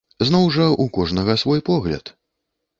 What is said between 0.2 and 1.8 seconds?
Зноў жа, у кожнага свой